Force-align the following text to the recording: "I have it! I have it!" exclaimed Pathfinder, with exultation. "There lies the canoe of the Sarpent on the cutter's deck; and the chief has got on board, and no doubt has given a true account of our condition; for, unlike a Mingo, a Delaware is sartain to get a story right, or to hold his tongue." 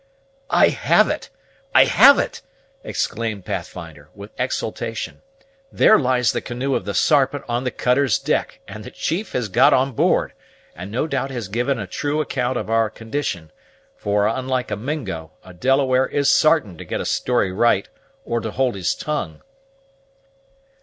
"I 0.49 0.69
have 0.69 1.09
it! 1.11 1.29
I 1.75 1.85
have 1.85 2.17
it!" 2.17 2.41
exclaimed 2.83 3.45
Pathfinder, 3.45 4.09
with 4.15 4.31
exultation. 4.39 5.21
"There 5.71 5.99
lies 5.99 6.31
the 6.31 6.41
canoe 6.41 6.73
of 6.73 6.85
the 6.85 6.95
Sarpent 6.95 7.43
on 7.47 7.65
the 7.65 7.69
cutter's 7.69 8.17
deck; 8.17 8.61
and 8.67 8.83
the 8.83 8.89
chief 8.89 9.33
has 9.33 9.47
got 9.47 9.73
on 9.73 9.91
board, 9.91 10.33
and 10.75 10.91
no 10.91 11.05
doubt 11.05 11.29
has 11.29 11.47
given 11.49 11.77
a 11.77 11.85
true 11.85 12.19
account 12.19 12.57
of 12.57 12.67
our 12.67 12.89
condition; 12.89 13.51
for, 13.95 14.25
unlike 14.25 14.71
a 14.71 14.75
Mingo, 14.75 15.33
a 15.45 15.53
Delaware 15.53 16.07
is 16.07 16.31
sartain 16.31 16.79
to 16.79 16.83
get 16.83 16.99
a 16.99 17.05
story 17.05 17.51
right, 17.51 17.87
or 18.25 18.39
to 18.39 18.49
hold 18.49 18.73
his 18.73 18.95
tongue." 18.95 19.43